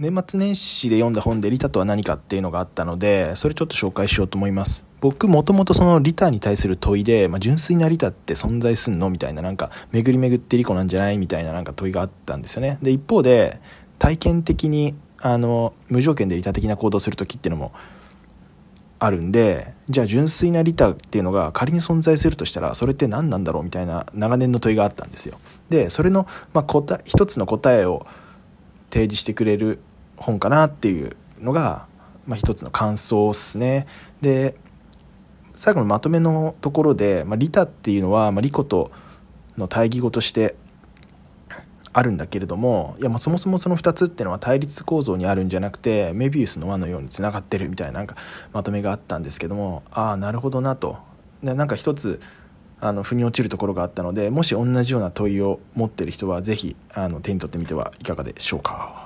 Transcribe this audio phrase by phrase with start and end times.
[0.00, 4.86] 年末年始で読んだ本でリタとは何かっていうのがあったのでそれちょっと紹介しようと思います。
[5.02, 12.78] 僕もともとそのリタに対する問いで、まあ、純粋なリタって存在すんのみたいななんか巡り巡ってリコなんじゃないみたいななんか問いがあったんですよね。
[12.80, 13.60] で一方で
[13.98, 17.72] 体験的にあの無条件で利他的な行動する時っていうのも
[19.00, 25.38] あるんでじゃあ純粋な利他っていうのが仮に存在するとしたらそれって何なんだろうみたいな長年の問いがあったんですよ。
[25.68, 28.06] でそれの、まあ、答一つの答えを
[28.90, 29.78] 提示してくれる
[30.20, 31.86] 本かなっていうのが、
[32.26, 33.86] まあ、一つの感想ですね
[34.20, 34.54] で
[35.54, 38.92] 最後のまとめのところで、まあ、利他っていうのは、まあ、利己と
[39.58, 40.54] の対義語として
[41.92, 48.16] あるんだけれどもいやもうそもそもその2つっていうのは対立構造にあるんじゃなくてメビウスの輪のようにつながってるみたいななんか
[48.52, 50.98] まとめがあったんですけどもああなるほどなと
[51.42, 52.20] でなんか一つ
[52.80, 56.76] あの腑に落ちるところがあったのでもし同じような問いを持ってる人は是非
[57.22, 58.99] 手に取ってみてはいかがでしょうか。